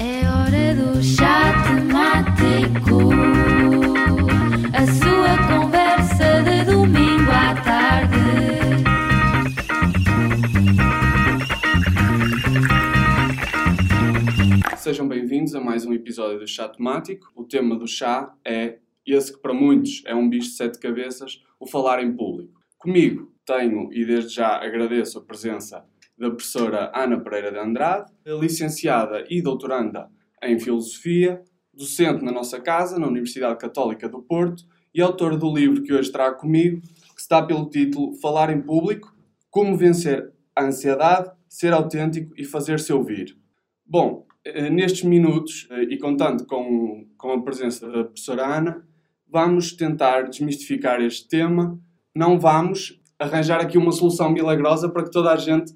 [0.00, 3.12] É hora do chá temático.
[4.74, 8.16] A sua conversa de domingo à tarde.
[14.78, 17.30] Sejam bem-vindos a mais um episódio do Chá Temático.
[17.36, 21.40] O tema do chá é esse que para muitos é um bicho de sete cabeças,
[21.60, 22.60] o falar em público.
[22.78, 25.86] Comigo tenho, e desde já agradeço a presença
[26.18, 30.08] da professora Ana Pereira de Andrade, licenciada e doutoranda
[30.42, 31.42] em Filosofia,
[31.72, 34.64] docente na nossa casa, na Universidade Católica do Porto,
[34.94, 36.80] e autora do livro que hoje trago comigo,
[37.14, 39.14] que está pelo título Falar em Público,
[39.50, 43.36] Como Vencer a Ansiedade, Ser Autêntico e Fazer-se Ouvir.
[43.84, 48.86] Bom, eh, nestes minutos, eh, e contando com, com a presença da professora Ana,
[49.28, 51.78] vamos tentar desmistificar este tema.
[52.14, 55.74] Não vamos arranjar aqui uma solução milagrosa para que toda a gente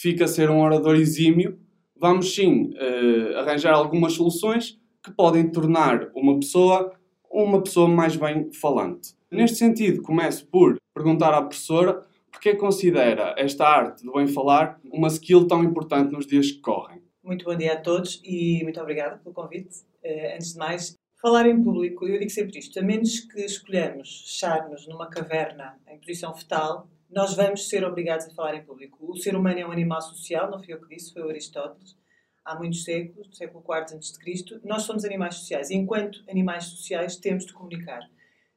[0.00, 1.58] fique a ser um orador exímio.
[1.94, 6.94] Vamos sim eh, arranjar algumas soluções que podem tornar uma pessoa
[7.30, 9.14] uma pessoa mais bem falante.
[9.30, 15.08] Neste sentido, começo por perguntar à professora porque considera esta arte do bem falar uma
[15.08, 17.00] skill tão importante nos dias que correm.
[17.22, 19.78] Muito bom dia a todos e muito obrigada pelo convite.
[20.04, 24.22] Uh, antes de mais, falar em público, eu digo sempre isto: a menos que escolhamos
[24.26, 28.98] fechar-nos numa caverna em posição fetal, nós vamos ser obrigados a falar em público.
[29.10, 31.96] O ser humano é um animal social, não fui eu que disse, foi Aristóteles,
[32.44, 34.60] há muitos séculos, do século IV a.C.
[34.64, 38.00] Nós somos animais sociais e, enquanto animais sociais, temos de comunicar.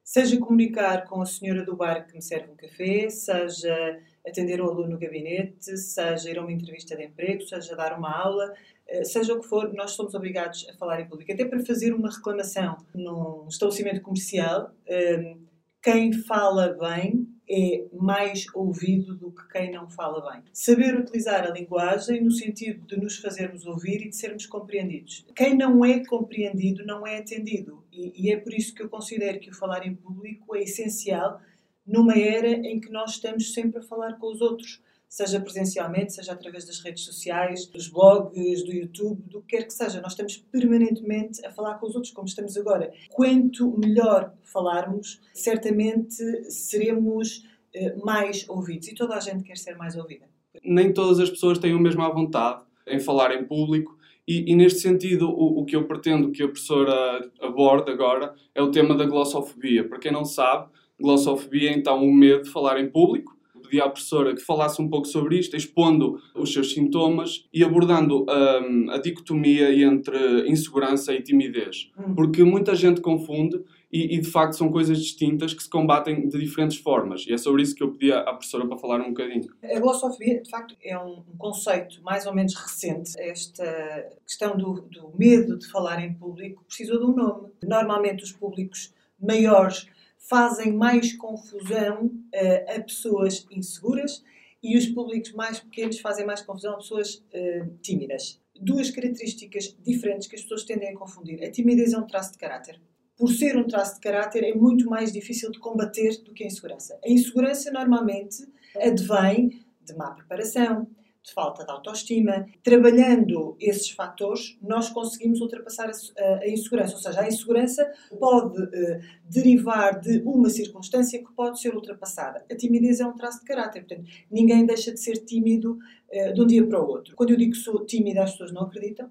[0.04, 4.70] Seja comunicar com a senhora do bar que me serve um café, seja atender o
[4.70, 8.54] aluno no gabinete, seja ir a uma entrevista de emprego, seja dar uma aula,
[8.88, 11.32] eh, seja o que for, nós somos obrigados a falar em público.
[11.32, 15.36] Até para fazer uma reclamação num estabelecimento comercial, eh,
[15.82, 20.44] quem fala bem é mais ouvido do que quem não fala bem.
[20.54, 25.26] Saber utilizar a linguagem no sentido de nos fazermos ouvir e de sermos compreendidos.
[25.36, 27.84] Quem não é compreendido não é atendido.
[27.92, 31.42] E, e é por isso que eu considero que o falar em público é essencial
[31.86, 34.82] numa era em que nós estamos sempre a falar com os outros,
[35.14, 39.72] seja presencialmente, seja através das redes sociais, dos blogs, do YouTube, do que quer que
[39.72, 40.02] seja.
[40.02, 42.92] Nós estamos permanentemente a falar com os outros, como estamos agora.
[43.12, 46.16] Quanto melhor falarmos, certamente
[46.50, 50.26] seremos eh, mais ouvidos e toda a gente quer ser mais ouvida.
[50.64, 53.96] Nem todas as pessoas têm o mesmo à vontade em falar em público.
[54.28, 58.64] E, e, neste sentido, o, o, que eu pretendo que a professora aborde agora é
[58.64, 59.88] o tema da glossofobia.
[59.88, 63.33] Para quem não sabe, glossofobia é então o medo de falar em público.
[63.74, 68.24] Pedi à professora que falasse um pouco sobre isto, expondo os seus sintomas e abordando
[68.24, 71.92] um, a dicotomia entre insegurança e timidez.
[71.98, 72.14] Hum.
[72.14, 76.40] Porque muita gente confunde e, e, de facto são coisas distintas que se combatem de
[76.40, 77.26] diferentes formas.
[77.28, 79.50] E é sobre isso que eu pedi à professora para falar um bocadinho.
[79.64, 83.20] A glossofobia, de facto, é um conceito mais ou menos recente.
[83.20, 87.48] Esta questão do, do medo de falar em público precisou de um nome.
[87.64, 89.88] Normalmente os públicos maiores
[90.30, 94.24] fazem mais confusão uh, a pessoas inseguras
[94.62, 98.42] e os públicos mais pequenos fazem mais confusão a pessoas uh, tímidas.
[98.60, 101.44] Duas características diferentes que as pessoas tendem a confundir.
[101.44, 102.80] A timidez é um traço de caráter.
[103.18, 106.48] Por ser um traço de caráter, é muito mais difícil de combater do que a
[106.48, 106.98] insegurança.
[107.04, 108.38] A insegurança normalmente
[108.76, 110.88] advém de má preparação,
[111.24, 112.46] de falta de autoestima.
[112.62, 116.96] Trabalhando esses fatores, nós conseguimos ultrapassar a, insegurança.
[116.96, 122.46] Ou seja, a insegurança pode uh, derivar de uma circunstância que pode ser ultrapassada.
[122.52, 125.80] A timidez é um traço de caráter, portanto, ninguém deixa de ser tímido
[126.12, 127.16] uh, de um dia para o outro.
[127.16, 129.10] Quando eu digo que sou tímida, as pessoas não acreditam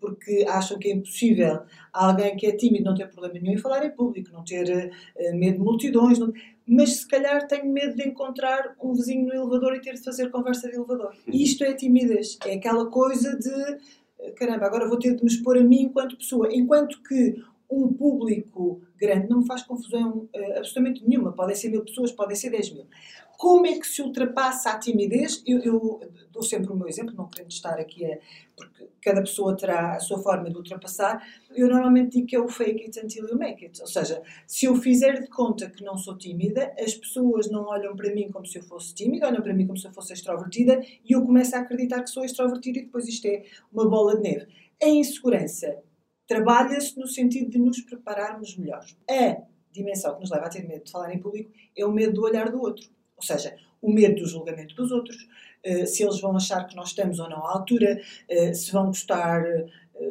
[0.00, 1.60] porque acham que é impossível
[1.92, 5.36] alguém que é tímido não ter problema nenhum em falar em público, não ter uh,
[5.36, 6.32] medo de multidões, não...
[6.66, 10.30] mas se calhar tenho medo de encontrar um vizinho no elevador e ter de fazer
[10.30, 11.14] conversa de elevador.
[11.26, 13.78] E isto é timidez, é aquela coisa de
[14.20, 17.92] eh, caramba, agora vou ter de me expor a mim enquanto pessoa, enquanto que um
[17.92, 21.32] público grande não me faz confusão uh, absolutamente nenhuma.
[21.32, 22.86] Podem ser mil pessoas, podem ser dez mil.
[23.36, 25.44] Como é que se ultrapassa a timidez?
[25.46, 26.00] Eu, eu
[26.32, 28.18] dou sempre o meu exemplo, não querendo estar aqui a.
[28.56, 31.24] porque cada pessoa terá a sua forma de ultrapassar.
[31.54, 33.80] Eu normalmente digo que é o fake it until you make it.
[33.80, 37.94] Ou seja, se eu fizer de conta que não sou tímida, as pessoas não olham
[37.94, 40.80] para mim como se eu fosse tímida, olham para mim como se eu fosse extrovertida
[41.08, 44.22] e eu começo a acreditar que sou extrovertida e depois isto é uma bola de
[44.22, 44.48] neve.
[44.82, 45.78] A insegurança
[46.28, 48.84] trabalha-se no sentido de nos prepararmos melhor.
[49.10, 49.38] A
[49.72, 52.22] dimensão que nos leva a ter medo de falar em público é o medo do
[52.22, 52.86] olhar do outro.
[53.16, 55.26] Ou seja, o medo do julgamento dos outros,
[55.64, 58.86] eh, se eles vão achar que nós estamos ou não à altura, eh, se vão
[58.86, 59.66] gostar eh,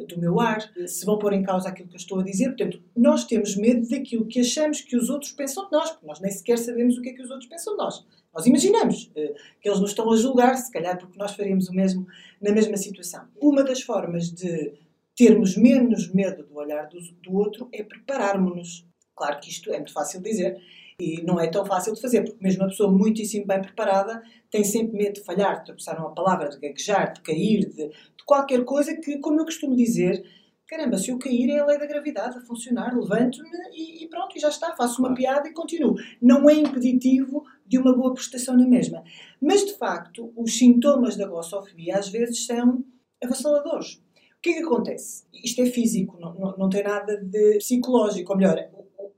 [0.06, 2.48] do meu ar, se vão pôr em causa aquilo que eu estou a dizer.
[2.48, 6.20] Portanto, nós temos medo daquilo que achamos que os outros pensam de nós, porque nós
[6.20, 8.04] nem sequer sabemos o que é que os outros pensam de nós.
[8.34, 12.06] Nós imaginamos que eles nos estão a julgar, se calhar porque nós faríamos o mesmo
[12.40, 13.26] na mesma situação.
[13.40, 14.74] Uma das formas de
[15.18, 18.86] termos menos medo do olhar do, do outro é prepararmos-nos.
[19.16, 20.56] Claro que isto é muito fácil de dizer
[21.00, 24.62] e não é tão fácil de fazer, porque mesmo uma pessoa muitíssimo bem preparada tem
[24.62, 28.64] sempre medo de falhar, de tropeçar numa palavra, de gaguejar, de cair, de, de qualquer
[28.64, 30.24] coisa que, como eu costumo dizer,
[30.68, 34.36] caramba, se eu cair é a lei da gravidade a funcionar, levanto-me e, e, pronto,
[34.36, 35.96] e já está, faço uma piada e continuo.
[36.22, 39.02] Não é impeditivo de uma boa prestação na mesma.
[39.40, 42.84] Mas, de facto, os sintomas da glossofobia às vezes são
[43.22, 44.00] avassaladores.
[44.38, 45.24] O que é que acontece?
[45.32, 48.32] Isto é físico, não, não, não tem nada de psicológico.
[48.32, 48.56] Ou melhor,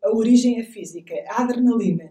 [0.02, 1.14] a origem é física.
[1.28, 2.10] A adrenalina,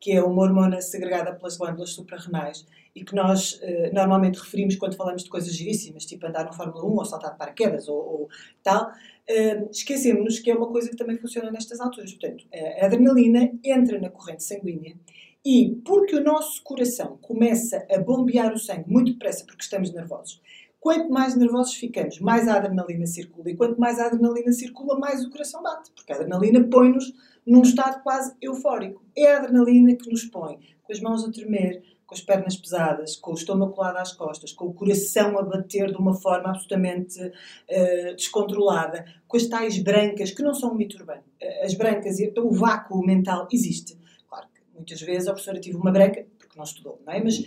[0.00, 2.66] que é uma hormona segregada pelas glândulas suprarrenais
[2.96, 6.84] e que nós uh, normalmente referimos quando falamos de coisas giríssimas, tipo andar no Fórmula
[6.84, 8.28] 1 ou saltar de paraquedas ou, ou
[8.60, 12.12] tal, uh, esquecemos-nos que é uma coisa que também funciona nestas alturas.
[12.12, 14.96] Portanto, a adrenalina entra na corrente sanguínea
[15.44, 20.40] e porque o nosso coração começa a bombear o sangue muito depressa porque estamos nervosos,
[20.80, 23.50] Quanto mais nervosos ficamos, mais a adrenalina circula.
[23.50, 25.90] E quanto mais a adrenalina circula, mais o coração bate.
[25.92, 27.12] Porque a adrenalina põe-nos
[27.44, 29.02] num estado quase eufórico.
[29.16, 33.16] É a adrenalina que nos põe com as mãos a tremer, com as pernas pesadas,
[33.16, 37.20] com o estômago colado às costas, com o coração a bater de uma forma absolutamente
[37.20, 41.22] uh, descontrolada, com as tais brancas, que não são um mito urbano.
[41.42, 43.98] Uh, as brancas, o vácuo mental existe.
[44.26, 47.22] Claro que muitas vezes a professora tive uma branca, porque não estudou, não é?
[47.22, 47.46] Mas uh,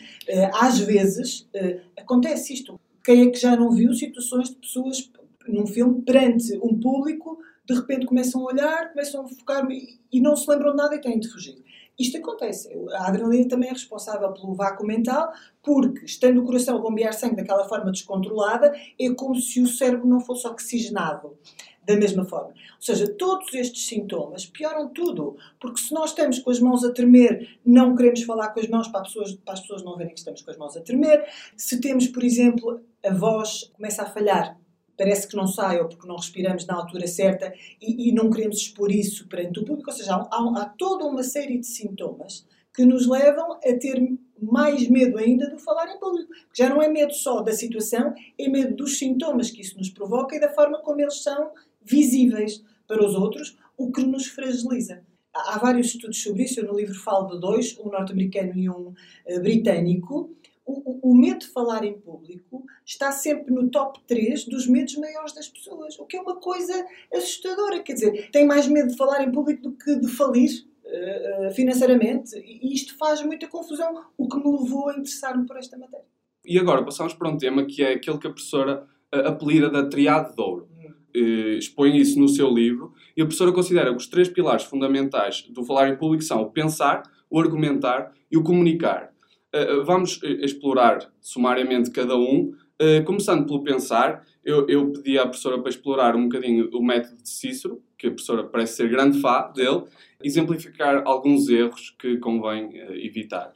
[0.54, 1.50] às vezes
[1.98, 5.12] acontece isto quem é que já não viu situações de pessoas
[5.48, 9.68] num filme perante um público, de repente começam a olhar, começam a focar
[10.12, 11.62] e não se lembram de nada e têm de fugir.
[12.00, 12.69] Isto acontece.
[12.94, 15.31] A adrenalina também é responsável pelo vácuo mental,
[15.62, 20.07] porque, estando o coração a bombear sangue daquela forma descontrolada, é como se o cérebro
[20.07, 21.38] não fosse oxigenado
[21.86, 22.50] da mesma forma.
[22.50, 26.92] Ou seja, todos estes sintomas pioram tudo, porque se nós estamos com as mãos a
[26.92, 30.19] tremer, não queremos falar com as mãos para, pessoas, para as pessoas não verem que
[30.19, 31.25] estamos com as mãos a tremer.
[31.56, 34.60] Se temos, por exemplo, a voz começa a falhar,
[34.98, 37.51] parece que não sai ou porque não respiramos na altura certa
[37.81, 39.89] e, e não queremos expor isso perante o público.
[39.89, 44.00] Ou seja, há, há, há, toda uma série de sintomas que nos levam a ter
[44.39, 46.31] mais medo ainda do falar em público.
[46.54, 50.36] Já não é medo só da situação, é medo dos sintomas que isso nos provoca
[50.36, 51.51] e da forma como eles são
[51.83, 55.04] visíveis para os outros, o que nos fragiliza.
[55.33, 58.89] Há vários estudos sobre isso, eu no livro falo de dois, um norte-americano e um
[58.89, 60.36] uh, britânico.
[60.66, 64.95] O, o, o, medo de falar em público está sempre no top 3 dos medos
[64.98, 67.81] maiores das pessoas, o que é uma coisa assustadora.
[67.81, 70.50] Quer dizer, tem mais medo de falar em público do que de falir
[70.86, 75.77] uh, financeiramente, e isto faz muita confusão, o que me levou a interessar-me por esta
[75.77, 76.06] matéria.
[76.45, 78.86] E agora passamos para um tema que é aquele que a professora
[79.16, 80.70] uh, apelida da triade de ouro
[81.16, 85.42] eh, expõe isso no seu livro, e a professora considera que os três pilares fundamentais
[85.50, 89.12] do falar em público são o pensar, o argumentar e o comunicar.
[89.54, 94.25] Uh, vamos explorar sumariamente cada um, uh, começando pelo pensar.
[94.44, 98.12] Eu, eu, pedi à professora para explorar um bocadinho o método de Cícero, que a
[98.12, 99.84] professora parece ser grande fã dele,
[100.24, 103.52] exemplificar alguns erros que convém uh, evitar.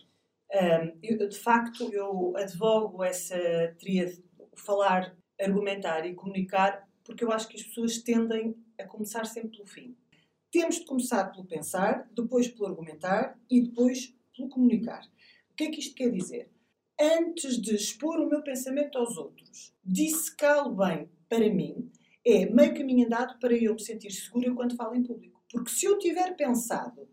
[0.54, 3.38] Um, eu, de facto, eu advogo essa
[3.80, 4.24] tríade,
[4.56, 9.68] falar, argumentar e comunicar porque eu acho que as pessoas tendem a começar sempre pelo
[9.68, 9.96] fim.
[10.52, 15.06] Temos de começar pelo pensar, depois pelo argumentar e depois pelo comunicar.
[15.52, 16.52] O que é que isto quer dizer?
[17.00, 21.92] Antes de expor o meu pensamento aos outros, dissecá-lo bem para mim,
[22.26, 25.44] é meio caminho andado para eu me sentir segura quando falo em público.
[25.52, 27.07] Porque se eu tiver pensado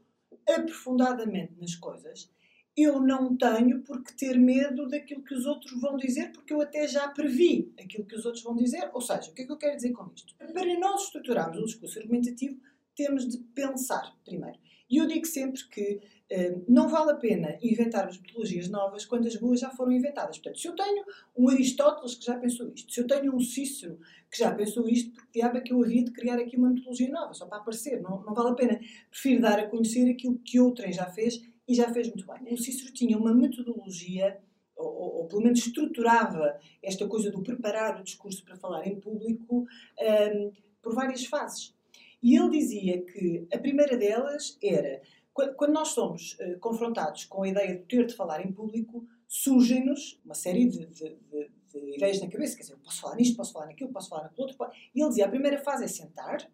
[0.49, 2.31] aprofundadamente nas coisas,
[2.77, 6.61] eu não tenho por que ter medo daquilo que os outros vão dizer, porque eu
[6.61, 8.91] até já previ aquilo que os outros vão dizer.
[8.95, 10.35] Ou seja, o que é que eu quero dizer com isto?
[10.37, 12.59] Para nós estruturarmos um discurso argumentativo,
[12.97, 14.59] temos de pensar primeiro.
[14.89, 16.01] E eu digo sempre que
[16.31, 20.39] eh, não vale a pena inventarmos metodologias novas quando as boas já foram inventadas.
[20.39, 21.05] Portanto, se eu tenho
[21.37, 23.99] um Aristóteles que já pensou isto, se eu tenho um Cícero
[24.31, 27.11] que já pensou isto, porque diabo é que eu havia de criar aqui uma metodologia
[27.11, 28.01] nova, só para aparecer?
[28.01, 28.81] Não, não vale a pena.
[29.11, 31.41] Prefiro dar a conhecer aquilo que outrem já fez
[31.73, 32.53] e já fez muito bem.
[32.53, 34.39] O Cícero tinha uma metodologia,
[34.77, 39.01] ou, ou, ou, pelo menos estruturava esta coisa do preparar o discurso para falar em
[39.01, 39.67] público
[39.99, 40.53] um,
[40.83, 41.75] por várias fases.
[42.23, 45.01] E ele dizia que a primeira delas era
[45.33, 50.21] quando nós somos uh, confrontados com a ideia de ter de falar em público, surgem-nos
[50.23, 52.55] uma série de, de, de, de, ideias na cabeça.
[52.55, 54.59] Quer dizer, posso falar nisto, posso falar naquilo, posso falar naquilo outro.
[54.95, 56.47] E ele dizia: a primeira fase é sentar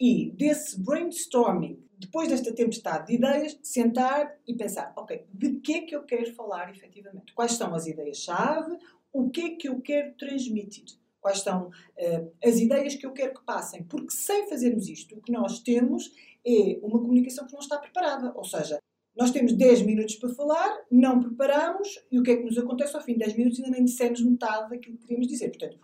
[0.00, 5.80] e desse brainstorming, depois desta tempestade de ideias, sentar e pensar, ok, de que é
[5.82, 7.32] que eu quero falar efetivamente?
[7.32, 8.76] Quais são as ideias-chave?
[9.12, 10.84] O que é que eu quero transmitir?
[11.24, 15.22] quais são uh, as ideias que eu quero que passem, porque sem fazermos isto, o
[15.22, 16.12] que nós temos
[16.46, 18.30] é uma comunicação que não está preparada.
[18.36, 18.78] Ou seja,
[19.16, 22.94] nós temos 10 minutos para falar, não preparamos, e o que é que nos acontece
[22.94, 25.48] ao fim de 10 minutos ainda nem dissemos metade daquilo que queríamos dizer.
[25.48, 25.78] Portanto,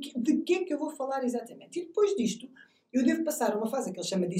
[0.00, 1.78] que, de que é que eu vou falar exatamente?
[1.78, 2.50] E depois disto,
[2.92, 4.36] eu devo passar a uma fase que ele chama de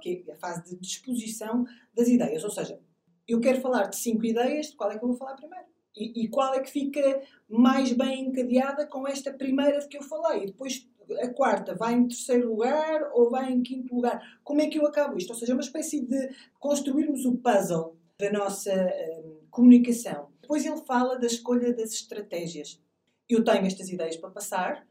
[0.00, 1.64] que é a fase de disposição
[1.94, 2.42] das ideias.
[2.44, 2.80] Ou seja,
[3.28, 5.66] eu quero falar de cinco ideias, de qual é que eu vou falar primeiro?
[5.96, 10.02] E, e qual é que fica mais bem encadeada com esta primeira de que eu
[10.02, 10.44] falei?
[10.44, 10.88] E depois
[11.20, 14.20] a quarta vai em terceiro lugar ou vai em quinto lugar?
[14.42, 15.30] Como é que eu acabo isto?
[15.30, 20.28] Ou seja, é uma espécie de construirmos o puzzle da nossa hum, comunicação.
[20.40, 22.80] Depois ele fala da escolha das estratégias.
[23.28, 24.86] Eu tenho estas ideias para passar,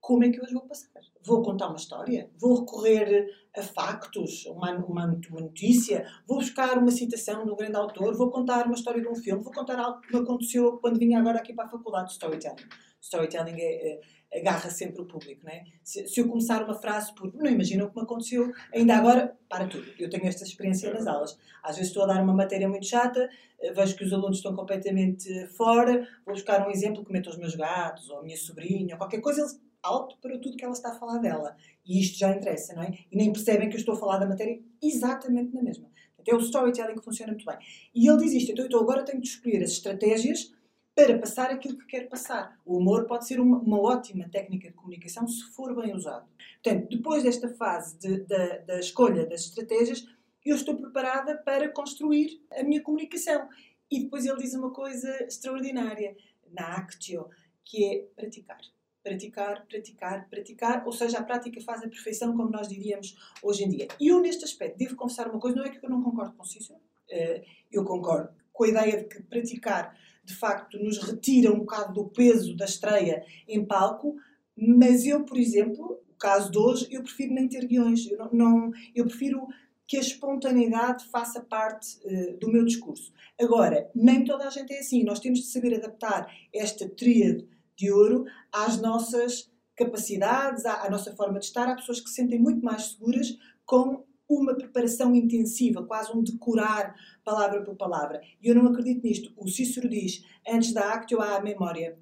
[0.00, 0.88] como é que eu as vou passar?
[1.22, 2.30] Vou contar uma história?
[2.38, 6.06] Vou recorrer a factos, uma, uma, uma, notícia?
[6.26, 8.16] Vou buscar uma citação de um grande autor?
[8.16, 9.42] Vou contar uma história de um filme?
[9.42, 12.68] Vou contar algo que me aconteceu quando vim agora aqui para a faculdade de Storytelling?
[13.00, 14.00] Storytelling é, é
[14.32, 15.64] agarra sempre o público, não é?
[15.82, 19.36] Se, se, eu começar uma frase por não imagina o que me aconteceu ainda agora,
[19.48, 19.86] para tudo.
[19.98, 21.36] Eu tenho esta experiência nas aulas.
[21.62, 23.28] Às vezes estou a dar uma matéria muito chata,
[23.60, 27.38] eh, vejo que os alunos estão completamente fora, vou buscar um exemplo que meto aos
[27.38, 30.74] meus gatos, ou a minha sobrinha, ou qualquer coisa, eles alto para tudo que ela
[30.74, 31.56] está a falar dela.
[31.84, 32.98] E isto já interessa, não é?
[33.10, 35.88] E nem percebem que eu estou a falar da matéria exatamente na mesma.
[36.18, 37.56] Então, é o storytelling que funciona muito bem.
[37.94, 40.52] E ele diz isto, então, então agora tenho de escolher as estratégias
[40.94, 42.58] para passar aquilo que quero passar.
[42.64, 46.28] O humor pode ser uma, uma ótima técnica de comunicação se for bem usado.
[46.62, 48.18] Portanto, depois desta fase de,
[48.66, 50.06] da escolha das estratégias,
[50.44, 53.48] eu estou preparada para construir a minha comunicação.
[53.90, 56.16] E depois ele diz uma coisa extraordinária
[56.50, 57.28] na Actio,
[57.64, 58.60] que é praticar.
[59.02, 63.68] Praticar, praticar, praticar, ou seja, a prática faz a perfeição, como nós diríamos hoje em
[63.68, 63.88] dia.
[63.98, 66.44] E eu, neste aspecto, devo confessar uma coisa: não é que eu não concordo com
[66.44, 66.78] Cícero,
[67.10, 67.42] eh,
[67.72, 72.08] eu concordo com a ideia de que praticar de facto nos retira um bocado do
[72.08, 74.16] peso da estreia em palco,
[74.56, 78.30] mas eu, por exemplo, o caso de hoje, eu prefiro nem ter guiões, eu, não,
[78.32, 79.48] não eu prefiro
[79.86, 83.12] que a espontaneidade faça parte uh, do meu discurso.
[83.40, 87.48] Agora, nem toda a gente é assim, nós temos de saber adaptar esta tríade
[87.80, 91.66] de ouro às nossas capacidades, à, à nossa forma de estar.
[91.66, 93.34] Há pessoas que se sentem muito mais seguras
[93.64, 96.94] com uma preparação intensiva, quase um decorar
[97.24, 98.20] palavra por palavra.
[98.40, 99.32] E eu não acredito nisto.
[99.36, 101.98] O Cícero diz, antes da actio há a memória.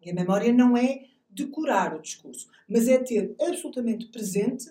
[0.00, 4.66] E a memória não é decorar o discurso, mas é ter absolutamente presente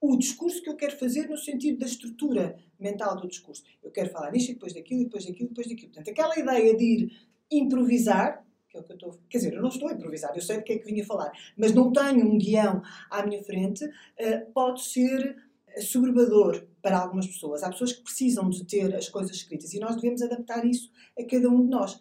[0.00, 3.62] o discurso que eu quero fazer no sentido da estrutura mental do discurso.
[3.82, 5.92] Eu quero falar nisto e depois daquilo, e depois daquilo, e depois daquilo.
[5.92, 7.12] Portanto, aquela ideia de ir
[7.50, 9.18] improvisar, que é o que eu estou.
[9.28, 11.30] Quer dizer, eu não estou a improvisar, eu sei do que é que vinha falar,
[11.56, 15.36] mas não tenho um guião à minha frente, uh, pode ser
[15.80, 17.62] soberbador para algumas pessoas.
[17.62, 21.24] Há pessoas que precisam de ter as coisas escritas e nós devemos adaptar isso a
[21.24, 21.98] cada um de nós.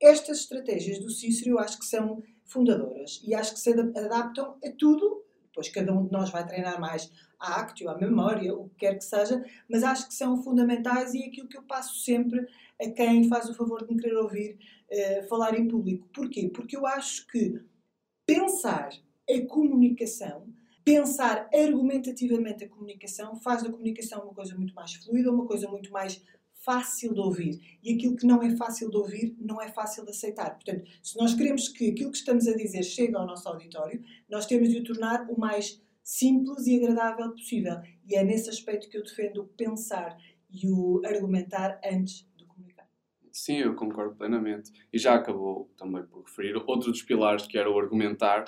[0.00, 4.70] Estas estratégias do Cícero eu acho que são fundadoras e acho que se adaptam a
[4.76, 5.22] tudo.
[5.44, 8.96] Depois cada um de nós vai treinar mais a actio, a memória, o que quer
[8.96, 12.46] que seja, mas acho que são fundamentais e é aquilo que eu passo sempre
[12.80, 14.58] a quem faz o favor de me querer ouvir
[14.90, 16.08] uh, falar em público.
[16.14, 16.48] Porquê?
[16.48, 17.60] Porque eu acho que
[18.26, 18.90] pensar
[19.28, 20.46] a comunicação
[20.84, 25.92] pensar argumentativamente a comunicação faz da comunicação uma coisa muito mais fluida, uma coisa muito
[25.92, 26.20] mais
[26.64, 27.78] fácil de ouvir.
[27.82, 30.50] E aquilo que não é fácil de ouvir não é fácil de aceitar.
[30.54, 34.46] Portanto, se nós queremos que aquilo que estamos a dizer chegue ao nosso auditório, nós
[34.46, 37.80] temos de o tornar o mais simples e agradável possível.
[38.08, 40.16] E é nesse aspecto que eu defendo o pensar
[40.50, 42.86] e o argumentar antes de comunicar.
[43.30, 44.72] Sim, eu concordo plenamente.
[44.92, 48.44] E já acabou também por referir outro dos pilares que era o argumentar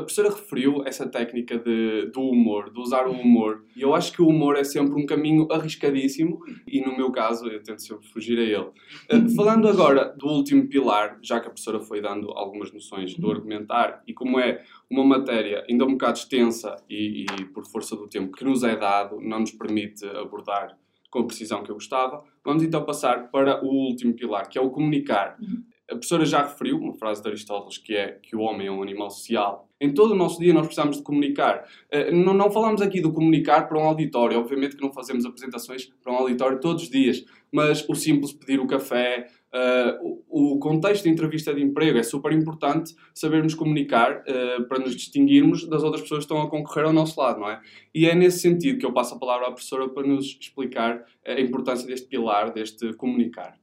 [0.00, 3.64] a professora referiu essa técnica de, do humor, de usar o humor.
[3.76, 7.46] E eu acho que o humor é sempre um caminho arriscadíssimo e, no meu caso,
[7.46, 8.70] eu tento sempre fugir a ele.
[9.12, 13.30] Uh, falando agora do último pilar, já que a professora foi dando algumas noções do
[13.30, 18.08] argumentar e como é uma matéria ainda um bocado extensa e, e por força do
[18.08, 20.76] tempo que nos é dado, não nos permite abordar
[21.10, 24.60] com a precisão que eu gostava, vamos então passar para o último pilar, que é
[24.60, 25.36] o comunicar.
[25.90, 28.80] A professora já referiu uma frase de Aristóteles que é que o homem é um
[28.80, 29.68] animal social.
[29.80, 31.66] Em todo o nosso dia nós precisamos de comunicar.
[31.92, 34.38] Uh, não, não falamos aqui do comunicar para um auditório.
[34.38, 37.24] Obviamente que não fazemos apresentações para um auditório todos os dias.
[37.50, 42.32] Mas o simples pedir o café, uh, o, contexto de entrevista de emprego é super
[42.32, 46.92] importante sabermos comunicar uh, para nos distinguirmos das outras pessoas que estão a concorrer ao
[46.92, 47.60] nosso lado, não é?
[47.92, 51.40] E é nesse sentido que eu passo a palavra à professora para nos explicar a
[51.40, 53.59] importância deste pilar, deste comunicar.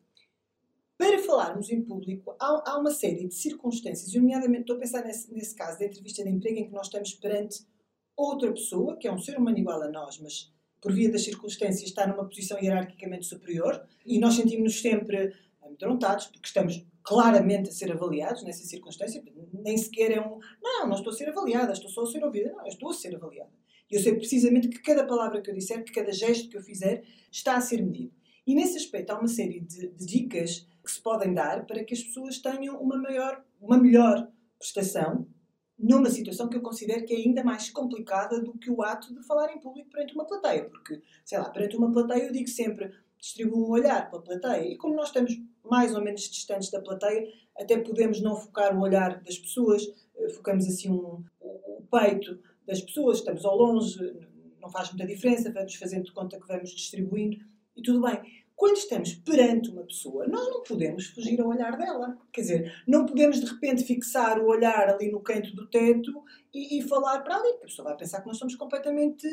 [0.98, 5.04] Para falarmos em público, há, há uma série de circunstâncias, e nomeadamente estou a pensar
[5.06, 7.66] nesse, nesse caso da entrevista de emprego em que nós estamos perante
[8.16, 10.51] outra pessoa, que é um ser humano igual a nós, mas
[10.82, 16.48] por via das circunstâncias está numa posição hierarquicamente superior, e nós sentimos-nos sempre amedrontados, porque
[16.48, 19.24] estamos claramente a ser avaliados nessa circunstância.
[19.54, 20.39] Nem sequer é um.
[20.62, 22.51] Não, não estou a ser avaliada, estou só a ser ouvida.
[22.51, 23.51] Não, estou a ser avaliada.
[23.89, 26.62] E eu sei precisamente que cada palavra que eu disser, que cada gesto que eu
[26.62, 28.12] fizer, está a ser medido.
[28.48, 31.94] E nesse aspecto há uma série de, de dicas que se podem dar para que
[31.94, 35.27] as pessoas tenham uma, maior, uma melhor prestação
[35.77, 39.22] numa situação que eu considero que é ainda mais complicada do que o ato de
[39.27, 40.63] falar em público perante uma plateia.
[40.63, 44.72] Porque, sei lá, perante uma plateia eu digo sempre, distribuo um olhar para a plateia.
[44.72, 47.27] E como nós estamos mais ou menos distantes da plateia,
[47.58, 49.84] até podemos não focar o olhar das pessoas,
[50.16, 54.00] eh, focamos assim um, o, o peito das pessoas, estamos ao longe,
[54.62, 57.38] não faz muita diferença, vamos fazendo de conta que vamos distribuindo
[57.75, 58.37] e tudo bem.
[58.58, 62.18] Quando estamos perante uma pessoa, nós não podemos fugir ao olhar dela.
[62.34, 66.80] Quer dizer, não podemos de repente fixar o olhar ali no canto do teto e,
[66.80, 69.28] e falar para ali, porque a pessoa vai pensar que nós somos completamente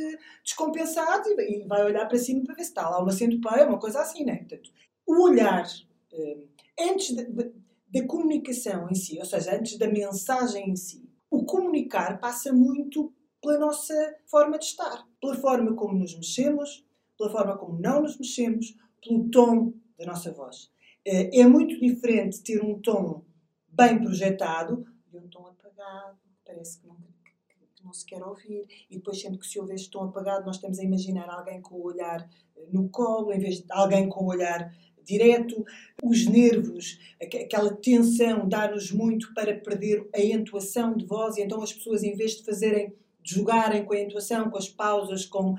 [0.45, 3.79] descompensados e, e vai olhar para cima para ver se está lá uma centopeia, uma
[3.79, 4.37] coisa assim, né?
[4.37, 4.71] Portanto,
[5.07, 5.67] o olhar,
[6.13, 6.37] eh,
[6.79, 12.53] antes da comunicação em si, ou seja, antes da mensagem em si, o comunicar passa
[12.53, 13.95] muito pela nossa
[14.27, 16.85] forma de estar, pela forma como nos mexemos,
[17.17, 20.71] pela forma como não nos mexemos, pelo tom da nossa voz.
[21.05, 23.25] Eh, é muito diferente ter um tom
[23.69, 26.97] bem projetado e um tom apagado, parece que não,
[27.77, 28.67] que não se quer ouvir.
[28.91, 31.77] E depois, sendo que se ouve este tom apagado, nós estamos a imaginar alguém com
[31.77, 35.65] o olhar eh, no colo, em vez de alguém com o olhar direto.
[36.03, 41.73] Os nervos, aquela tensão dá-nos muito para perder a entoação de voz, e então as
[41.73, 42.95] pessoas, em vez de fazerem
[43.25, 45.59] jogarem com a intuação, com as pausas, com, uh,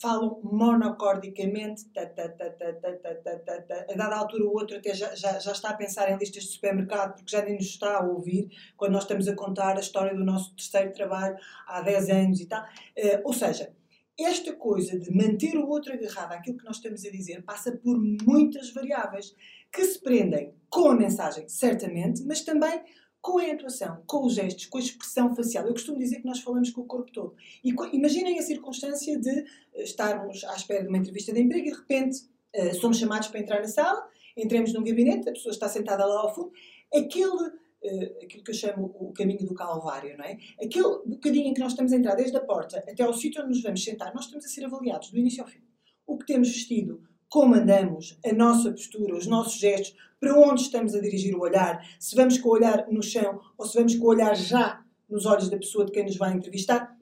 [0.00, 6.16] falam monocordicamente, a dada altura o outro até já, já, já, está a pensar em
[6.16, 9.76] listas de supermercado, porque já nem nos está a ouvir, quando nós estamos a contar
[9.76, 12.62] a história do nosso terceiro trabalho há 10 anos e tal.
[12.62, 13.74] Uh, ou seja,
[14.18, 17.98] esta coisa de manter o outro agarrado àquilo que nós estamos a dizer passa por
[17.98, 19.34] muitas variáveis
[19.70, 22.82] que se prendem com a mensagem, certamente, mas também
[23.26, 25.66] com a atuação, com os gestos, com a expressão facial.
[25.66, 27.34] Eu costumo dizer que nós falamos com o corpo todo.
[27.64, 29.40] E imaginem a circunstância de
[29.74, 32.20] eh, estarmos à espera de uma entrevista de emprego e de repente
[32.54, 36.20] uh, somos chamados para entrar na sala, entramos num gabinete, a pessoa está sentada lá
[36.20, 36.52] ao fundo.
[36.94, 40.38] Aquele, uh, aquilo que eu chamo o caminho do calvário, não é?
[40.62, 43.54] Aquele bocadinho em que nós estamos a entrar desde a porta até ao sítio onde
[43.54, 45.64] nos vamos sentar, nós estamos a ser avaliados do início ao fim.
[46.06, 47.02] O que temos vestido,
[47.36, 51.86] como andamos, a nossa postura, os nossos gestos, para onde estamos a dirigir o olhar,
[52.00, 55.26] se vamos com o olhar no chão ou se vamos com o olhar já nos
[55.26, 56.96] olhos da pessoa de quem nos vai entrevistar,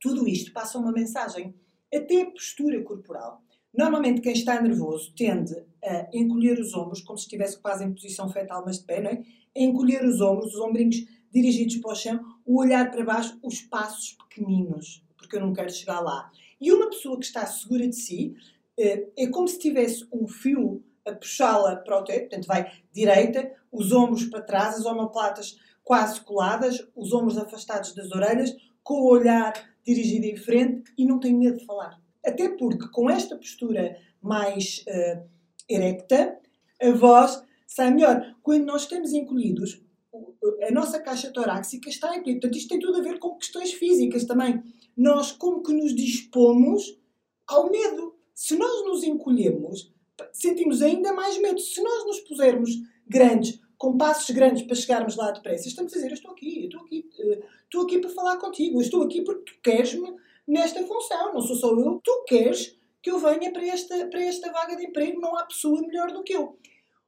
[0.00, 1.54] tudo isto passa uma mensagem.
[1.94, 3.42] Até a postura corporal.
[3.76, 8.30] Normalmente quem está nervoso tende a encolher os ombros, como se estivesse quase em posição
[8.30, 9.22] fetal, mas de pé, não é?
[9.54, 13.60] A encolher os ombros, os ombrinhos dirigidos para o chão, o olhar para baixo, os
[13.60, 16.32] passos pequeninos, porque eu não quero chegar lá.
[16.58, 18.34] E uma pessoa que está segura de si,
[18.78, 23.92] é como se tivesse um fio a puxá-la para o teto, portanto vai direita, os
[23.92, 29.52] ombros para trás, as omoplatas quase coladas, os ombros afastados das orelhas, com o olhar
[29.84, 32.00] dirigido em frente e não tem medo de falar.
[32.24, 35.28] Até porque com esta postura mais uh,
[35.68, 36.38] erecta,
[36.80, 38.36] a voz sai melhor.
[38.42, 39.82] Quando nós estamos encolhidos,
[40.62, 42.40] a nossa caixa torácica está encolhida.
[42.40, 44.62] Portanto, isto tem tudo a ver com questões físicas também.
[44.96, 46.96] Nós, como que nos dispomos
[47.46, 48.11] ao medo.
[48.42, 49.94] Se nós nos encolhemos,
[50.32, 51.60] sentimos ainda mais medo.
[51.60, 52.72] Se nós nos pusermos
[53.06, 56.64] grandes, com passos grandes para chegarmos lá depressa, estamos a dizer: Eu estou aqui, eu
[56.64, 60.84] estou aqui, uh, estou aqui para falar contigo, eu estou aqui porque tu queres-me nesta
[60.84, 64.74] função, não sou só eu, tu queres que eu venha para esta, para esta vaga
[64.74, 66.58] de emprego, não há pessoa melhor do que eu.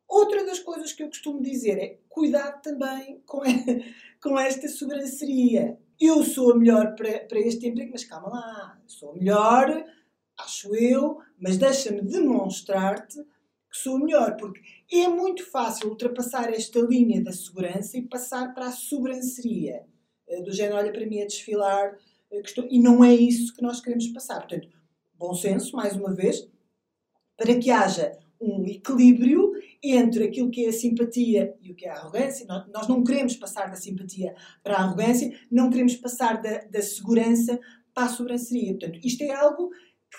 [0.06, 3.40] Outra das coisas que eu costumo dizer é cuidado também com,
[4.22, 5.80] com esta sobranceria.
[6.00, 9.84] Eu sou a melhor para, para este emprego, mas calma lá, sou a melhor
[10.38, 13.22] acho eu, mas deixa-me demonstrar-te
[13.70, 14.60] que sou melhor, porque
[14.92, 19.84] é muito fácil ultrapassar esta linha da segurança e passar para a sobranceria.
[20.28, 21.96] Eh, do género, olha para mim a desfilar,
[22.30, 24.38] eh, e não é isso que nós queremos passar.
[24.38, 24.68] Portanto,
[25.14, 26.48] bom senso, mais uma vez,
[27.36, 31.90] para que haja um equilíbrio entre aquilo que é a simpatia e o que é
[31.90, 32.46] a arrogância.
[32.72, 37.58] Nós não queremos passar da simpatia para a arrogância, não queremos passar da, da segurança
[37.92, 38.72] para a sobranceria.
[38.72, 39.70] Portanto, isto é algo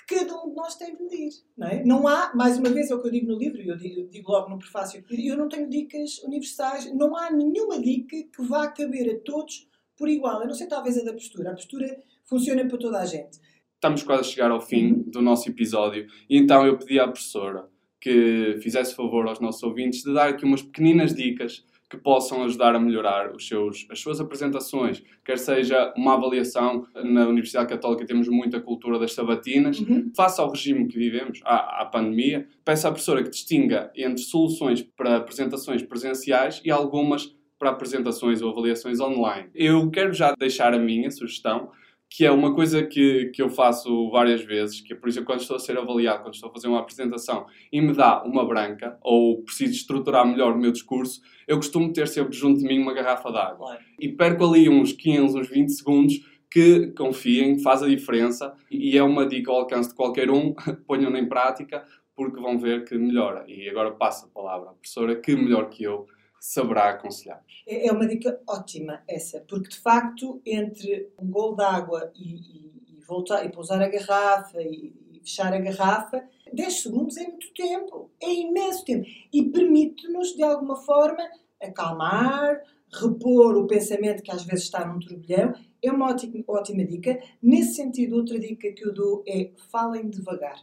[0.07, 1.29] que cada um de nós tem de medir.
[1.57, 1.83] Não, é?
[1.83, 4.07] não há, mais uma vez, é o que eu digo no livro, e eu digo,
[4.09, 8.67] digo logo no prefácio, eu não tenho dicas universais, não há nenhuma dica que vá
[8.67, 10.41] caber a todos por igual.
[10.41, 11.51] Eu não sei, talvez, a da postura.
[11.51, 13.39] A postura funciona para toda a gente.
[13.75, 15.03] Estamos quase a chegar ao fim uhum.
[15.07, 20.03] do nosso episódio, e então eu pedi à professora que fizesse favor aos nossos ouvintes
[20.03, 24.19] de dar aqui umas pequeninas dicas que possam ajudar a melhorar os seus, as suas
[24.19, 26.87] apresentações, quer seja uma avaliação.
[26.95, 29.79] Na Universidade Católica temos muita cultura das sabatinas.
[29.79, 30.11] Uhum.
[30.15, 34.81] Face ao regime que vivemos, à, à pandemia, peço à professora que distinga entre soluções
[34.81, 39.49] para apresentações presenciais e algumas para apresentações ou avaliações online.
[39.53, 41.69] Eu quero já deixar a minha sugestão,
[42.15, 45.41] que é uma coisa que, que eu faço várias vezes, que é por isso quando
[45.41, 48.97] estou a ser avaliado, quando estou a fazer uma apresentação e me dá uma branca,
[49.01, 52.93] ou preciso estruturar melhor o meu discurso, eu costumo ter sempre junto de mim uma
[52.93, 53.67] garrafa de água.
[53.67, 53.81] Claro.
[53.99, 59.03] E perco ali uns 15, uns 20 segundos que, confiem, faz a diferença e é
[59.03, 60.53] uma dica ao alcance de qualquer um,
[60.87, 61.83] ponham-na em prática,
[62.15, 63.43] porque vão ver que melhora.
[63.45, 66.07] E agora passo a palavra à professora, que melhor que eu
[66.39, 67.63] saberá aconselhar-vos.
[67.67, 72.35] É é uma dica ótima essa, porque de facto, entre um golo de água e,
[72.35, 77.27] e, e voltar e pousar a garrafa e, e fechar a garrafa, 10 segundos é
[77.27, 81.23] muito tempo, é imenso tempo e permite-nos de alguma forma
[81.61, 85.53] acalmar, repor o pensamento que às vezes está num turbilhão.
[85.81, 87.19] É uma ótima, ótima dica.
[87.41, 90.59] Nesse sentido, outra dica que eu dou é falem devagar.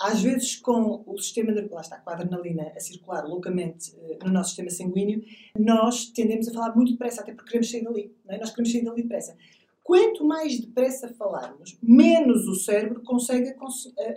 [0.00, 4.18] Às vezes, com o sistema nervoso, lá está, com a adrenalina a circular loucamente eh,
[4.24, 5.22] no nosso sistema sanguíneo,
[5.58, 8.16] nós tendemos a falar muito depressa, até porque queremos sair dali.
[8.26, 8.38] É?
[8.38, 9.36] Nós queremos sair dali depressa.
[9.82, 13.54] Quanto mais depressa falarmos, menos o cérebro consegue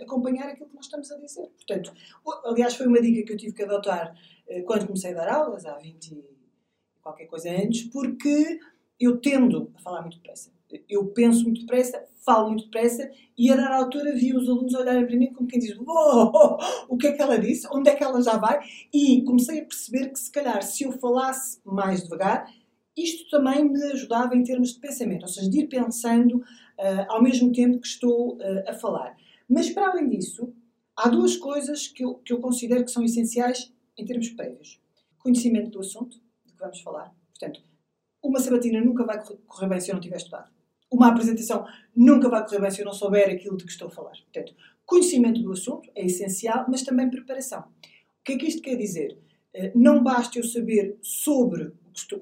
[0.00, 1.48] acompanhar aquilo que nós estamos a dizer.
[1.48, 1.92] Portanto,
[2.44, 4.16] aliás, foi uma dica que eu tive que adotar
[4.48, 8.58] eh, quando comecei a dar aulas, há 20 e qualquer coisa antes, porque
[8.98, 10.53] eu tendo a falar muito depressa.
[10.88, 15.06] Eu penso muito depressa, falo muito depressa e a dada altura vi os alunos olharem
[15.06, 16.58] para mim como quem diz "Uou,
[16.88, 17.68] o que é que ela disse?
[17.72, 18.60] Onde é que ela já vai?
[18.92, 22.46] E comecei a perceber que se calhar se eu falasse mais devagar,
[22.96, 26.42] isto também me ajudava em termos de pensamento, ou seja, de ir pensando
[26.78, 29.16] ah, ao mesmo tempo que estou ah, a falar.
[29.48, 30.52] Mas para além disso,
[30.96, 34.80] há duas coisas que eu, que eu considero que são essenciais em termos prévios.
[35.18, 37.14] Conhecimento do assunto de que vamos falar.
[37.30, 37.60] Portanto,
[38.22, 40.53] uma sabatina nunca vai correr bem se eu não tiver estudado.
[40.90, 43.90] Uma apresentação nunca vai correr bem se eu não souber aquilo de que estou a
[43.90, 44.12] falar.
[44.12, 44.54] Portanto,
[44.86, 47.60] conhecimento do assunto é essencial, mas também preparação.
[47.60, 49.18] O que é que isto quer dizer?
[49.52, 51.72] Eh, Não basta eu saber sobre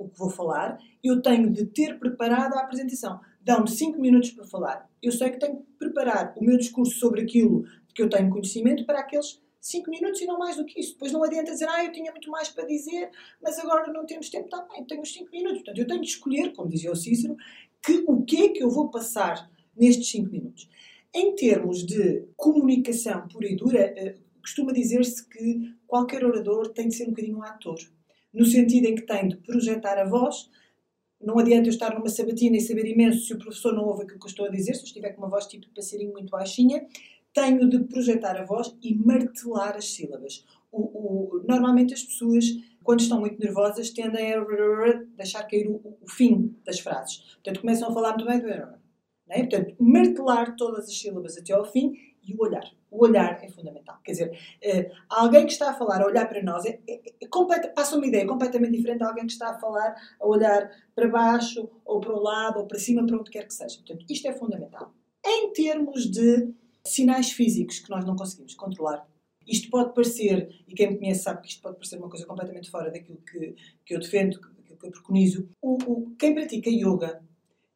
[0.01, 3.21] o que, vou falar, eu tenho de ter preparado a apresentação.
[3.41, 4.89] Dão-me 5 minutos para falar.
[5.03, 8.31] Eu sei que tenho que preparar o meu discurso sobre aquilo de que eu tenho
[8.31, 10.93] conhecimento para aqueles 5 minutos e não mais do que isso.
[10.93, 13.11] Depois não adianta dizer, ah, eu tinha muito mais para dizer,
[13.43, 14.45] mas agora não temos tempo.
[14.45, 15.59] Está bem, tenho os 5 minutos.
[15.59, 17.37] Portanto, eu tenho de escolher, como dizia o Cícero,
[17.85, 20.69] que, o que é que eu vou passar nestes 5 minutos.
[21.15, 26.95] Em termos de comunicação pura e dura, eh, costuma dizer-se que qualquer orador tem de
[26.95, 27.79] ser um bocadinho um ator.
[28.33, 30.49] No sentido em que tem de projetar a voz.
[31.21, 34.19] Não adianta eu estar numa sabatina e saber imenso se o professor não ouve aquilo
[34.19, 36.31] que eu estou a dizer, se eu estiver com uma voz tipo de passarinho muito
[36.31, 36.85] baixinha.
[37.33, 40.45] Tenho de projetar a voz e martelar as sílabas.
[40.73, 42.45] O- o- normalmente as pessoas,
[42.83, 44.45] quando estão muito nervosas, tendem a
[45.17, 47.19] deixar cair o, o fim das frases.
[47.35, 49.41] Portanto, começam a falar muito bem do não é?
[49.41, 51.93] Portanto, martelar todas as sílabas até ao fim
[52.23, 52.65] e o olhar.
[52.91, 53.99] O olhar é fundamental.
[54.05, 57.69] Quer dizer, eh, alguém que está a falar, a olhar para nós, é, é, é
[57.75, 61.69] passa uma ideia completamente diferente de alguém que está a falar, a olhar para baixo,
[61.85, 63.79] ou para o lado, ou para cima, para onde quer que seja.
[63.79, 64.93] Portanto, isto é fundamental.
[65.25, 66.53] Em termos de
[66.85, 69.07] sinais físicos que nós não conseguimos controlar,
[69.47, 72.71] isto pode parecer, e quem me conhece sabe que isto pode parecer uma coisa completamente
[72.71, 75.49] fora daquilo que, que eu defendo, daquilo que eu preconizo.
[75.61, 77.23] O, o- quem pratica yoga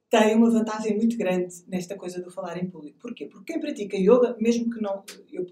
[0.09, 2.99] tem uma vantagem muito grande nesta coisa do falar em público.
[3.01, 3.27] Porquê?
[3.27, 5.03] Porque quem pratica yoga, mesmo que não.
[5.33, 5.47] Eu,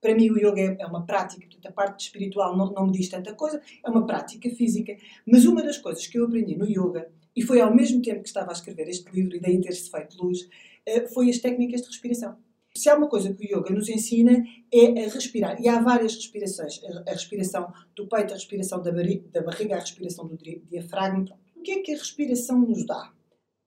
[0.00, 2.92] para mim, o yoga é, é uma prática, portanto, a parte espiritual não, não me
[2.92, 4.94] diz tanta coisa, é uma prática física.
[5.26, 8.28] Mas uma das coisas que eu aprendi no yoga, e foi ao mesmo tempo que
[8.28, 10.46] estava a escrever este livro, e daí ter-se feito luz,
[10.86, 12.36] eh, foi as técnicas de respiração.
[12.76, 15.60] Se há uma coisa que o yoga nos ensina é a respirar.
[15.62, 16.80] E há várias respirações.
[17.06, 21.24] A, respiração do peito, a respiração da, barriga, a respiração do di- diafragma.
[21.54, 23.12] O que é que a respiração nos dá?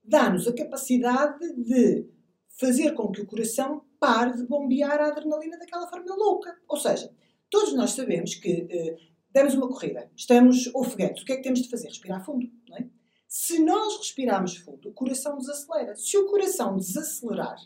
[0.04, 2.06] Dá-nos a capacidade de
[2.60, 6.54] fazer com que o coração pare de bombear a adrenalina daquela forma louca.
[6.68, 7.10] Ou seja,
[7.50, 8.98] todos nós sabemos que eh,
[9.32, 11.24] demos uma corrida, estamos ofegantes.
[11.24, 11.88] O que é que temos de fazer?
[11.88, 12.88] Respirar fundo, não é?
[13.28, 15.96] Se nós respirarmos fundo, o coração desacelera.
[15.96, 17.58] Se o coração desacelerar,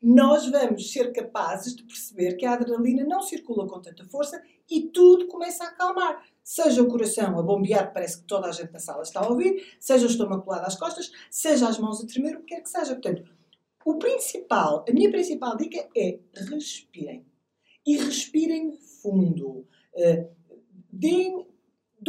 [0.00, 4.82] nós vamos ser capazes de perceber que a adrenalina não circula com tanta força e
[4.82, 6.24] tudo começa a acalmar.
[6.42, 9.76] Seja o coração a bombear, parece que toda a gente na sala está a ouvir,
[9.80, 12.70] seja o estômago colado às costas, seja as mãos a tremer, o que quer que
[12.70, 12.94] seja.
[12.94, 13.24] Portanto,
[13.84, 17.26] o principal, a minha principal dica é respirem.
[17.86, 19.66] E respirem fundo.
[19.94, 20.28] Uh,
[20.92, 21.47] deem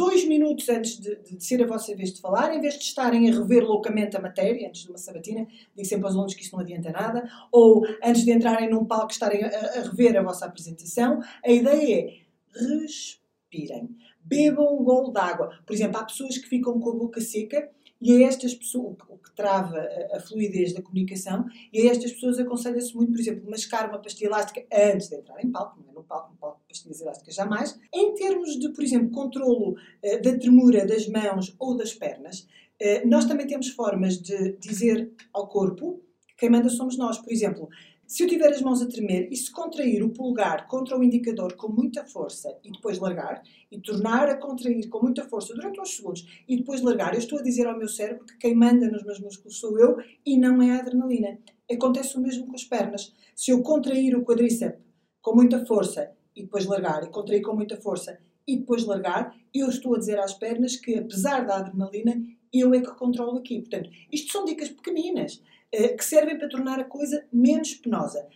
[0.00, 3.28] dois minutos antes de, de, ser a vossa vez de falar, em vez de estarem
[3.28, 6.56] a rever loucamente a matéria, antes de uma sabatina, digo sempre aos alunos que isso
[6.56, 10.46] não adianta nada, ou antes de entrarem num palco estarem a, a rever a vossa
[10.46, 12.14] apresentação, a ideia é
[12.58, 13.94] respirem.
[14.24, 15.50] bebam um golo de água.
[15.66, 19.18] Por exemplo, há pessoas que ficam com a boca seca e a estas pessoas, o
[19.18, 19.78] que trava
[20.12, 24.28] a, fluidez da comunicação, e a estas pessoas aconselha-se muito, por exemplo, mascar uma pastilha
[24.28, 27.78] elástica antes de entrar em palco, não é no palco, no palco pastilhas elásticas jamais.
[27.92, 32.40] Em termos de, por exemplo, controlo uh, da tremura das mãos ou das pernas,
[32.80, 37.18] uh, nós também temos formas de dizer ao corpo que quem manda somos nós.
[37.18, 37.68] Por exemplo,
[38.10, 41.54] se eu tiver as mãos a tremer e se contrair o polegar contra o indicador
[41.54, 45.94] com muita força e depois largar, e tornar a contrair com muita força durante uns
[45.94, 49.04] segundos e depois largar, eu estou a dizer ao meu cérebro que quem manda nos
[49.04, 49.96] meus músculos sou eu
[50.26, 51.38] e não é a adrenalina.
[51.70, 53.14] Acontece o mesmo com as pernas.
[53.36, 54.80] Se eu contrair o quadríceps
[55.22, 59.68] com muita força e depois largar, e contrair com muita força e depois largar, eu
[59.68, 62.20] estou a dizer às pernas que, apesar da adrenalina,
[62.52, 63.60] eu é que controlo aqui.
[63.60, 68.26] Portanto, isto são dicas pequeninas que servem para tornar a coisa menos penosa.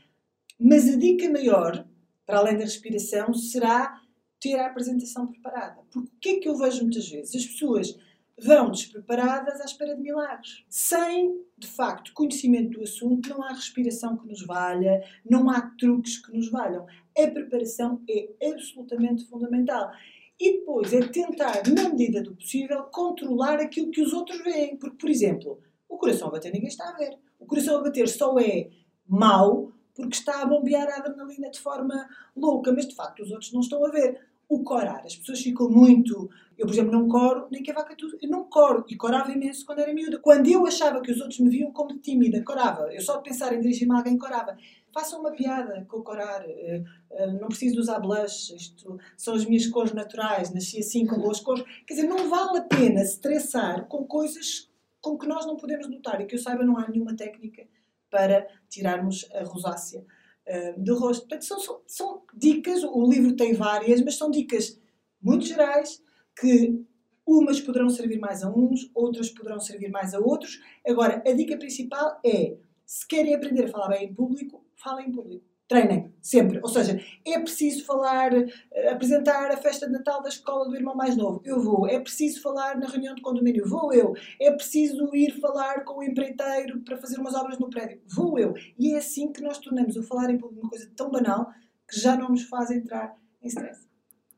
[0.59, 1.87] Mas a dica maior,
[2.25, 4.01] para além da respiração, será
[4.41, 5.83] ter a apresentação preparada.
[5.91, 7.35] Porque o que é que eu vejo muitas vezes?
[7.35, 7.99] As pessoas
[8.39, 10.65] vão despreparadas à espera de milagres.
[10.69, 16.19] Sem, de facto, conhecimento do assunto, não há respiração que nos valha, não há truques
[16.19, 16.87] que nos valham.
[17.17, 19.91] A preparação é absolutamente fundamental.
[20.39, 24.77] E depois é tentar, na medida do possível, controlar aquilo que os outros veem.
[24.77, 25.61] Porque, por exemplo,
[25.95, 27.17] o coração a bater ninguém está a ver.
[27.39, 28.69] O coração a bater só é
[29.07, 33.53] mau porque está a bombear a adrenalina de forma louca, mas de facto os outros
[33.53, 34.21] não estão a ver.
[34.47, 36.29] O corar, as pessoas ficam muito.
[36.59, 38.19] Eu, por exemplo, não coro, nem que a vaca tudo.
[38.21, 38.85] Eu não coro.
[38.89, 40.19] E corava imenso quando era miúda.
[40.19, 42.93] Quando eu achava que os outros me viam como tímida, corava.
[42.93, 44.55] Eu só de pensar em dirigir-me a alguém, corava.
[44.93, 46.45] Façam uma piada com o corar.
[46.45, 48.55] Uh, uh, não preciso usar blush.
[48.55, 50.53] Isto são as minhas cores naturais.
[50.53, 51.65] Nasci assim com boas cores.
[51.87, 54.69] Quer dizer, não vale a pena estressar com coisas
[55.05, 57.69] com que nós não podemos lutar e que eu saiba não há nenhuma técnica
[58.11, 60.05] para tirarmos a rosácea
[60.49, 61.29] uh, do rosto.
[61.29, 64.81] Portanto, são, são, são, dicas, o livro tem várias, mas são dicas
[65.21, 66.03] muito gerais
[66.41, 66.83] que
[67.27, 70.61] umas poderão servir mais a uns, outras poderão servir mais a outros.
[70.87, 75.13] Agora, a dica principal é, se querem aprender a falar bem em público, falem em
[75.13, 76.61] público treinem, sempre.
[76.63, 80.95] Ou seja, é preciso falar, eh, apresentar a festa de Natal da escola do irmão
[80.95, 81.89] mais novo, eu vou.
[81.89, 84.15] É preciso falar na reunião de condomínio, vou eu.
[84.41, 88.55] É preciso ir falar com o empreiteiro para fazer umas obras no prédio, vou eu.
[88.79, 91.51] E é assim que nós tornamos o falar em público uma coisa tão banal
[91.89, 93.89] que já não nos faz entrar em stress.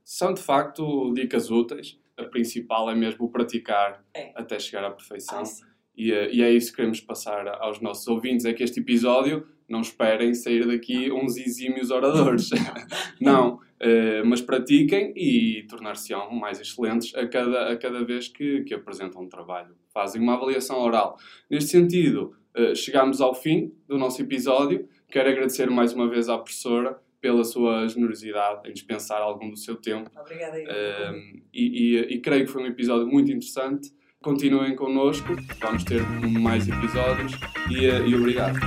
[0.02, 1.98] São de facto dicas úteis.
[2.16, 4.32] A principal é mesmo praticar é.
[4.34, 5.40] até chegar à perfeição.
[5.40, 8.80] Ah, e, eh, e é isso que queremos passar aos nossos ouvintes: é que este
[8.80, 12.50] episódio não esperem sair daqui uns exímios oradores.
[13.20, 18.74] não, uh, mas pratiquem e tornar-se-ão mais excelentes a cada, a cada vez que, que
[18.74, 19.74] apresentam um trabalho.
[19.92, 21.18] Fazem uma avaliação oral.
[21.50, 24.88] Neste sentido, uh, chegamos ao fim do nosso episódio.
[25.08, 29.74] Quero agradecer mais uma vez à professora pela sua generosidade em dispensar algum do seu
[29.74, 30.08] tempo.
[30.16, 30.58] Obrigada.
[30.58, 33.90] Uh, e, e, e creio que foi um episódio muito interessante.
[34.22, 36.02] Continuem connosco, vamos ter
[36.40, 37.32] mais episódios
[37.70, 38.58] e, e obrigado.